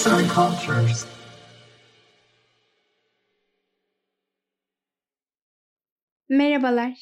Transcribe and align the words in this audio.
Arts 0.00 0.06
and 0.06 0.30
Cultures. 0.34 1.06
Merhabalar. 6.28 6.92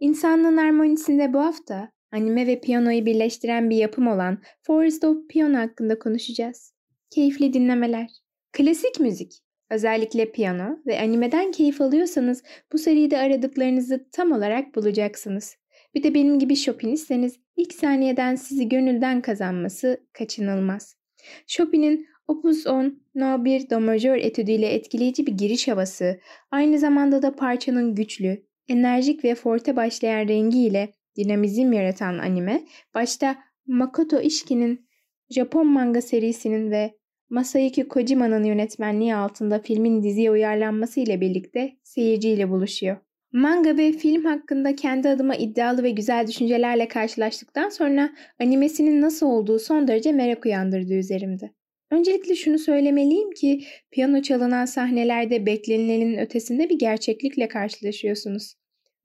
İnsanlığın 0.00 0.56
harmonisinde 0.56 1.32
bu 1.32 1.38
hafta 1.38 1.92
anime 2.12 2.46
ve 2.46 2.60
piyanoyu 2.60 3.06
birleştiren 3.06 3.70
bir 3.70 3.76
yapım 3.76 4.06
olan 4.06 4.38
Forest 4.62 5.04
of 5.04 5.28
Piano 5.28 5.58
hakkında 5.58 5.98
konuşacağız. 5.98 6.72
Keyifli 7.10 7.52
dinlemeler. 7.52 8.10
Klasik 8.52 9.00
müzik, 9.00 9.32
özellikle 9.70 10.32
piyano 10.32 10.78
ve 10.86 11.00
animeden 11.00 11.50
keyif 11.50 11.80
alıyorsanız 11.80 12.42
bu 12.72 12.78
seride 12.78 13.18
aradıklarınızı 13.18 14.08
tam 14.12 14.32
olarak 14.32 14.74
bulacaksınız. 14.74 15.56
Bir 15.94 16.02
de 16.02 16.14
benim 16.14 16.38
gibi 16.38 16.56
Chopin'istseniz 16.56 17.36
ilk 17.56 17.74
saniyeden 17.74 18.34
sizi 18.34 18.68
gönülden 18.68 19.20
kazanması 19.20 20.00
kaçınılmaz. 20.12 20.96
Chopin'in 21.46 22.06
Opus 22.28 22.66
10 22.66 23.02
No 23.14 23.44
1 23.44 23.70
Do 23.70 23.80
majör 23.80 24.16
etüdüyle 24.16 24.66
etkileyici 24.66 25.26
bir 25.26 25.32
giriş 25.32 25.68
havası, 25.68 26.20
aynı 26.50 26.78
zamanda 26.78 27.22
da 27.22 27.36
parçanın 27.36 27.94
güçlü, 27.94 28.42
enerjik 28.68 29.24
ve 29.24 29.34
forte 29.34 29.76
başlayan 29.76 30.28
rengiyle 30.28 30.92
dinamizm 31.16 31.72
yaratan 31.72 32.18
anime, 32.18 32.62
başta 32.94 33.36
Makoto 33.66 34.20
Ishiki'nin 34.20 34.86
Japon 35.30 35.66
manga 35.66 36.00
serisinin 36.00 36.70
ve 36.70 36.94
Masayuki 37.30 37.88
Kojima'nın 37.88 38.44
yönetmenliği 38.44 39.14
altında 39.14 39.58
filmin 39.58 40.02
diziye 40.02 40.30
uyarlanması 40.30 41.00
ile 41.00 41.20
birlikte 41.20 41.76
seyirciyle 41.82 42.50
buluşuyor. 42.50 42.96
Manga 43.32 43.76
ve 43.76 43.92
film 43.92 44.24
hakkında 44.24 44.76
kendi 44.76 45.08
adıma 45.08 45.34
iddialı 45.34 45.82
ve 45.82 45.90
güzel 45.90 46.26
düşüncelerle 46.26 46.88
karşılaştıktan 46.88 47.68
sonra 47.68 48.10
animesinin 48.40 49.00
nasıl 49.00 49.26
olduğu 49.26 49.58
son 49.58 49.88
derece 49.88 50.12
merak 50.12 50.46
uyandırdı 50.46 50.94
üzerimde. 50.94 51.50
Öncelikle 51.90 52.34
şunu 52.34 52.58
söylemeliyim 52.58 53.30
ki 53.30 53.64
piyano 53.90 54.22
çalınan 54.22 54.64
sahnelerde 54.64 55.46
beklenilenin 55.46 56.18
ötesinde 56.18 56.68
bir 56.70 56.78
gerçeklikle 56.78 57.48
karşılaşıyorsunuz. 57.48 58.54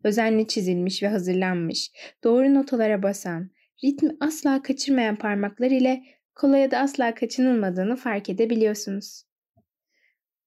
Özenle 0.03 0.47
çizilmiş 0.47 1.03
ve 1.03 1.07
hazırlanmış, 1.07 1.91
doğru 2.23 2.53
notalara 2.53 3.03
basan, 3.03 3.51
ritmi 3.83 4.17
asla 4.19 4.61
kaçırmayan 4.61 5.15
parmaklar 5.15 5.71
ile 5.71 6.03
kolaya 6.35 6.71
da 6.71 6.77
asla 6.77 7.13
kaçınılmadığını 7.13 7.95
fark 7.95 8.29
edebiliyorsunuz. 8.29 9.23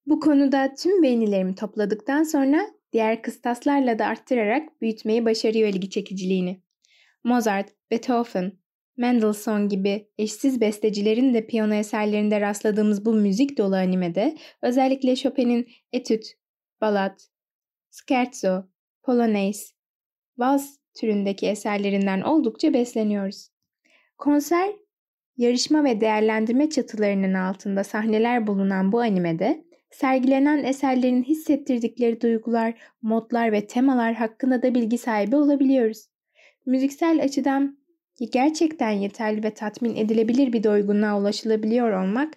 Bu 0.07 0.21
konuda 0.21 0.75
tüm 0.75 1.03
beğenilerimi 1.03 1.55
topladıktan 1.55 2.23
sonra 2.23 2.61
diğer 2.93 3.23
kıstaslarla 3.23 3.98
da 3.98 4.07
arttırarak 4.07 4.81
büyütmeyi 4.81 5.25
başarıyor 5.25 5.69
ilgi 5.69 5.91
çekiciliğini. 5.91 6.63
Mozart, 7.25 7.69
Beethoven, 7.91 8.53
Mendelssohn 8.97 9.69
gibi 9.69 10.09
eşsiz 10.19 10.61
bestecilerin 10.61 11.34
de 11.34 11.47
piyano 11.47 11.75
eserlerinde 11.75 12.41
rastladığımız 12.41 13.05
bu 13.05 13.12
müzik 13.12 13.59
dolu 13.59 13.75
animede 13.75 14.36
özellikle 14.62 15.17
Chopin'in 15.17 15.69
etüt, 15.92 16.27
balat, 16.81 17.28
scherzo, 17.91 18.64
polonaise, 19.03 19.75
vals 20.39 20.77
türündeki 20.95 21.47
eserlerinden 21.47 22.20
oldukça 22.20 22.75
besleniyoruz. 22.75 23.48
Konser, 24.19 24.70
yarışma 25.36 25.84
ve 25.84 26.01
değerlendirme 26.01 26.70
çatılarının 26.70 27.34
altında 27.34 27.84
sahneler 27.84 28.47
bulunan 28.47 28.92
bu 28.92 29.01
animede 29.01 29.64
sergilenen 29.91 30.64
eserlerin 30.64 31.23
hissettirdikleri 31.23 32.20
duygular, 32.20 32.75
modlar 33.03 33.53
ve 33.53 33.67
temalar 33.67 34.14
hakkında 34.14 34.62
da 34.62 34.75
bilgi 34.75 34.98
sahibi 34.98 35.36
olabiliyoruz. 35.36 36.06
Müziksel 36.67 37.23
açıdan 37.23 37.84
gerçekten 38.33 38.91
yeterli 38.91 39.45
ve 39.45 39.55
tatmin 39.55 39.97
edilebilir 39.97 40.53
bir 40.53 40.65
doygunluğa 40.65 41.20
ulaşılabiliyor 41.20 42.03
olmak 42.03 42.34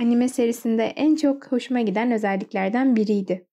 anime 0.00 0.28
serisinde 0.28 0.84
en 0.84 1.14
çok 1.14 1.52
hoşuma 1.52 1.80
giden 1.80 2.12
özelliklerden 2.12 2.96
biriydi. 2.96 3.46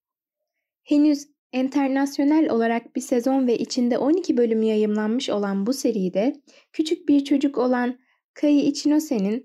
Henüz 0.83 1.27
internasyonel 1.53 2.49
olarak 2.49 2.95
bir 2.95 3.01
sezon 3.01 3.47
ve 3.47 3.57
içinde 3.57 3.97
12 3.97 4.37
bölüm 4.37 4.63
yayımlanmış 4.63 5.29
olan 5.29 5.65
bu 5.65 5.73
seride 5.73 6.33
küçük 6.73 7.09
bir 7.09 7.23
çocuk 7.23 7.57
olan 7.57 7.99
Kai 8.33 8.61
Ichinose 8.61 9.43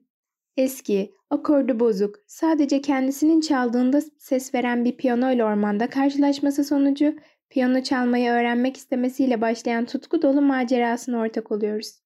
eski, 0.56 1.14
akordu 1.31 1.81
bozuk, 1.81 2.16
sadece 2.26 2.81
kendisinin 2.81 3.41
çaldığında 3.41 4.00
ses 4.19 4.54
veren 4.54 4.84
bir 4.84 4.97
piyano 4.97 5.32
ile 5.32 5.44
ormanda 5.44 5.91
karşılaşması 5.91 6.64
sonucu 6.64 7.16
piyano 7.50 7.82
çalmayı 7.82 8.31
öğrenmek 8.31 8.76
istemesiyle 8.76 9.41
başlayan 9.41 9.87
tutku 9.87 10.22
dolu 10.22 10.43
macerasına 10.43 11.19
ortak 11.19 11.53
oluyoruz. 11.53 12.06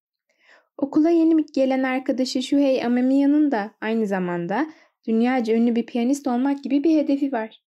Okula 0.81 1.09
yeni 1.09 1.45
gelen 1.45 1.83
arkadaşı 1.83 2.43
Shuhei 2.43 2.85
Amemiya'nın 2.85 3.51
da 3.51 3.71
aynı 3.81 4.07
zamanda 4.07 4.67
dünyaca 5.07 5.55
ünlü 5.55 5.75
bir 5.75 5.85
piyanist 5.85 6.27
olmak 6.27 6.63
gibi 6.63 6.83
bir 6.83 6.97
hedefi 6.97 7.31
var. 7.31 7.61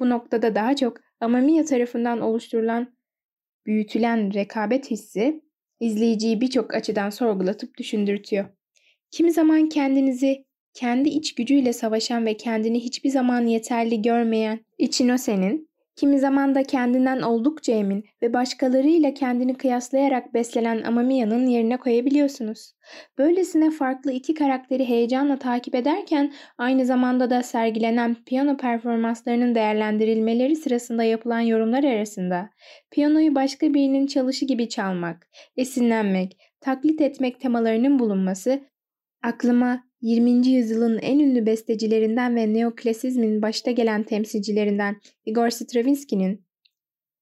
Bu 0.00 0.10
noktada 0.10 0.54
daha 0.54 0.76
çok 0.76 0.96
Amamiya 1.20 1.64
tarafından 1.64 2.20
oluşturulan 2.20 2.96
büyütülen 3.66 4.34
rekabet 4.34 4.90
hissi 4.90 5.42
izleyiciyi 5.80 6.40
birçok 6.40 6.74
açıdan 6.74 7.10
sorgulatıp 7.10 7.78
düşündürtüyor. 7.78 8.44
Kimi 9.10 9.32
zaman 9.32 9.68
kendinizi 9.68 10.44
kendi 10.74 11.08
iç 11.08 11.34
gücüyle 11.34 11.72
savaşan 11.72 12.26
ve 12.26 12.36
kendini 12.36 12.84
hiçbir 12.84 13.10
zaman 13.10 13.46
yeterli 13.46 14.02
görmeyen 14.02 14.64
Ichinose 14.78 15.40
kimi 15.96 16.18
zaman 16.18 16.54
da 16.54 16.62
kendinden 16.62 17.22
oldukça 17.22 17.72
emin 17.72 18.04
ve 18.22 18.32
başkalarıyla 18.32 19.14
kendini 19.14 19.54
kıyaslayarak 19.54 20.34
beslenen 20.34 20.82
Amamiya'nın 20.82 21.46
yerine 21.46 21.76
koyabiliyorsunuz. 21.76 22.72
Böylesine 23.18 23.70
farklı 23.70 24.12
iki 24.12 24.34
karakteri 24.34 24.88
heyecanla 24.88 25.38
takip 25.38 25.74
ederken 25.74 26.32
aynı 26.58 26.86
zamanda 26.86 27.30
da 27.30 27.42
sergilenen 27.42 28.14
piyano 28.14 28.56
performanslarının 28.56 29.54
değerlendirilmeleri 29.54 30.56
sırasında 30.56 31.04
yapılan 31.04 31.40
yorumlar 31.40 31.84
arasında 31.84 32.50
piyanoyu 32.90 33.34
başka 33.34 33.74
birinin 33.74 34.06
çalışı 34.06 34.44
gibi 34.44 34.68
çalmak, 34.68 35.28
esinlenmek, 35.56 36.38
taklit 36.60 37.00
etmek 37.00 37.40
temalarının 37.40 37.98
bulunması 37.98 38.60
aklıma 39.22 39.85
20. 40.06 40.48
yüzyılın 40.48 40.98
en 40.98 41.18
ünlü 41.18 41.46
bestecilerinden 41.46 42.36
ve 42.36 42.54
neoklasizmin 42.54 43.42
başta 43.42 43.70
gelen 43.70 44.02
temsilcilerinden 44.02 45.00
Igor 45.24 45.50
Stravinsky'nin 45.50 46.46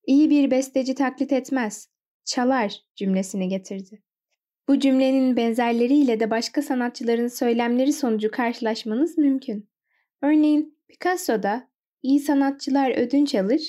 iyi 0.07 0.31
bir 0.31 0.51
besteci 0.51 0.95
taklit 0.95 1.33
etmez, 1.33 1.89
çalar 2.25 2.81
cümlesini 2.97 3.49
getirdi. 3.49 4.03
Bu 4.69 4.79
cümlenin 4.79 5.37
benzerleriyle 5.37 6.21
de 6.21 6.31
başka 6.31 6.63
sanatçıların 6.63 7.29
söylemleri 7.29 7.93
sonucu 7.93 8.31
karşılaşmanız 8.31 9.19
mümkün. 9.19 9.69
Örneğin 10.23 10.79
Picasso'da 10.89 11.69
iyi 12.03 12.21
sanatçılar 12.21 12.91
ödünç 12.91 13.35
alır, 13.35 13.61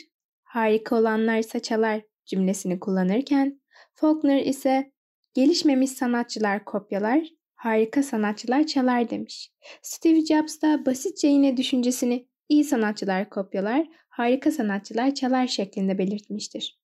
harika 0.44 0.96
olanlarsa 0.96 1.60
çalar 1.60 2.02
cümlesini 2.26 2.80
kullanırken 2.80 3.62
Faulkner 3.94 4.46
ise 4.46 4.92
gelişmemiş 5.34 5.92
sanatçılar 5.92 6.66
kopyalar, 6.66 7.28
harika 7.66 8.04
sanatçılar 8.04 8.66
çalar 8.66 9.10
demiş. 9.10 9.52
Steve 9.82 10.26
Jobs 10.26 10.62
da 10.62 10.86
basitçe 10.86 11.28
yine 11.28 11.58
düşüncesini 11.58 12.28
iyi 12.50 12.64
sanatçılar 12.64 13.30
kopyalar, 13.30 13.88
harika 14.10 14.52
sanatçılar 14.52 15.14
çalar 15.16 15.48
şeklinde 15.48 15.98
belirtmiştir. 15.98 16.80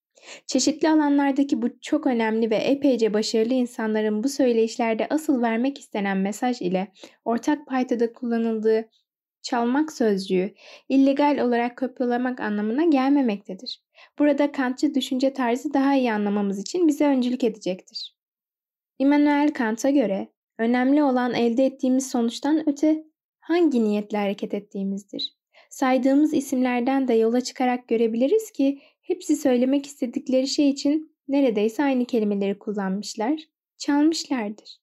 Çeşitli 0.48 0.90
alanlardaki 0.90 1.62
bu 1.62 1.80
çok 1.82 2.08
önemli 2.08 2.50
ve 2.50 2.56
epeyce 2.56 3.14
başarılı 3.14 3.54
insanların 3.54 4.24
bu 4.24 4.30
söyleyişlerde 4.30 5.08
asıl 5.10 5.42
vermek 5.42 5.80
istenen 5.80 6.18
mesaj 6.18 6.62
ile 6.62 6.88
ortak 7.26 7.68
paytada 7.68 8.14
kullanıldığı 8.14 8.90
çalmak 9.42 9.94
sözcüğü 9.94 10.54
illegal 10.90 11.40
olarak 11.40 11.78
kopyalamak 11.78 12.40
anlamına 12.40 12.86
gelmemektedir. 12.86 13.84
Burada 14.20 14.52
Kantçı 14.52 14.96
düşünce 14.96 15.34
tarzı 15.34 15.74
daha 15.74 15.96
iyi 15.96 16.14
anlamamız 16.14 16.60
için 16.60 16.88
bize 16.88 17.06
öncülük 17.06 17.44
edecektir. 17.44 18.16
Immanuel 19.00 19.54
Kant'a 19.54 19.90
göre 19.90 20.28
Önemli 20.62 21.04
olan 21.04 21.34
elde 21.34 21.66
ettiğimiz 21.66 22.10
sonuçtan 22.12 22.70
öte 22.70 23.04
hangi 23.40 23.84
niyetle 23.84 24.18
hareket 24.18 24.54
ettiğimizdir. 24.54 25.36
Saydığımız 25.70 26.34
isimlerden 26.34 27.08
de 27.08 27.14
yola 27.14 27.42
çıkarak 27.42 27.88
görebiliriz 27.88 28.52
ki 28.52 28.80
hepsi 29.02 29.36
söylemek 29.36 29.86
istedikleri 29.86 30.48
şey 30.48 30.70
için 30.70 31.16
neredeyse 31.28 31.84
aynı 31.84 32.06
kelimeleri 32.06 32.60
kullanmışlar, 32.60 33.40
çalmışlardır. 33.78 34.78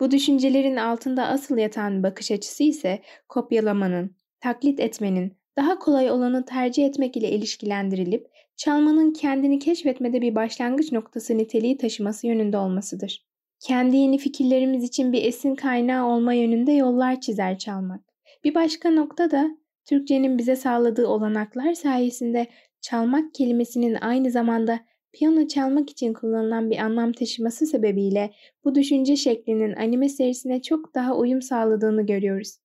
Bu 0.00 0.10
düşüncelerin 0.10 0.76
altında 0.76 1.26
asıl 1.26 1.58
yatan 1.58 2.02
bakış 2.02 2.30
açısı 2.30 2.62
ise 2.62 3.02
kopyalamanın, 3.28 4.16
taklit 4.40 4.80
etmenin, 4.80 5.36
daha 5.56 5.78
kolay 5.78 6.10
olanı 6.10 6.44
tercih 6.44 6.86
etmek 6.86 7.16
ile 7.16 7.30
ilişkilendirilip 7.30 8.26
çalmanın 8.56 9.12
kendini 9.12 9.58
keşfetmede 9.58 10.22
bir 10.22 10.34
başlangıç 10.34 10.92
noktası 10.92 11.38
niteliği 11.38 11.76
taşıması 11.76 12.26
yönünde 12.26 12.58
olmasıdır 12.58 13.33
kendi 13.64 13.96
yeni 13.96 14.18
fikirlerimiz 14.18 14.84
için 14.84 15.12
bir 15.12 15.24
esin 15.24 15.54
kaynağı 15.54 16.06
olma 16.06 16.32
yönünde 16.32 16.72
yollar 16.72 17.20
çizer 17.20 17.58
çalmak. 17.58 18.00
Bir 18.44 18.54
başka 18.54 18.90
nokta 18.90 19.30
da 19.30 19.50
Türkçenin 19.84 20.38
bize 20.38 20.56
sağladığı 20.56 21.06
olanaklar 21.06 21.74
sayesinde 21.74 22.46
çalmak 22.80 23.34
kelimesinin 23.34 23.94
aynı 23.94 24.30
zamanda 24.30 24.80
piyano 25.12 25.46
çalmak 25.48 25.90
için 25.90 26.12
kullanılan 26.12 26.70
bir 26.70 26.78
anlam 26.78 27.12
taşıması 27.12 27.66
sebebiyle 27.66 28.34
bu 28.64 28.74
düşünce 28.74 29.16
şeklinin 29.16 29.76
anime 29.76 30.08
serisine 30.08 30.62
çok 30.62 30.94
daha 30.94 31.16
uyum 31.16 31.42
sağladığını 31.42 32.06
görüyoruz. 32.06 32.58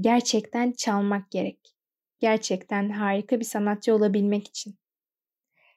Gerçekten 0.00 0.72
çalmak 0.72 1.30
gerek. 1.30 1.58
Gerçekten 2.20 2.90
harika 2.90 3.40
bir 3.40 3.44
sanatçı 3.44 3.94
olabilmek 3.94 4.48
için. 4.48 4.74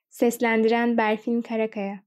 Seslendiren 0.10 0.98
Berfin 0.98 1.42
Karakaya 1.42 2.04